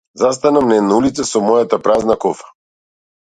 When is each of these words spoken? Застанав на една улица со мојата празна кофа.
Застанав 0.15 0.63
на 0.69 0.77
една 0.79 0.95
улица 1.01 1.25
со 1.31 1.41
мојата 1.49 1.79
празна 1.89 2.15
кофа. 2.25 2.51